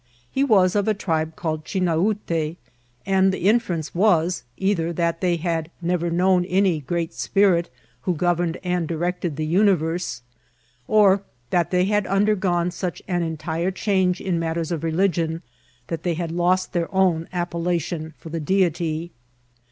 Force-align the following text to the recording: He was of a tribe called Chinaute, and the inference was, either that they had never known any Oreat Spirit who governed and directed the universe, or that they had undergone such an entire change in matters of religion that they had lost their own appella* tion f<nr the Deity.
He 0.31 0.43
was 0.43 0.75
of 0.75 0.87
a 0.87 0.95
tribe 0.95 1.35
called 1.35 1.63
Chinaute, 1.63 2.55
and 3.05 3.31
the 3.31 3.43
inference 3.47 3.93
was, 3.93 4.43
either 4.57 4.91
that 4.91 5.21
they 5.21 5.35
had 5.35 5.69
never 5.79 6.09
known 6.09 6.43
any 6.45 6.81
Oreat 6.89 7.13
Spirit 7.13 7.69
who 8.01 8.15
governed 8.15 8.57
and 8.63 8.87
directed 8.87 9.35
the 9.35 9.45
universe, 9.45 10.23
or 10.87 11.21
that 11.51 11.69
they 11.69 11.85
had 11.85 12.07
undergone 12.07 12.71
such 12.71 13.03
an 13.07 13.21
entire 13.21 13.69
change 13.69 14.19
in 14.19 14.39
matters 14.39 14.71
of 14.71 14.83
religion 14.83 15.43
that 15.85 16.01
they 16.01 16.15
had 16.15 16.31
lost 16.31 16.73
their 16.73 16.91
own 16.91 17.27
appella* 17.31 17.79
tion 17.79 18.15
f<nr 18.19 18.31
the 18.31 18.39
Deity. 18.39 19.11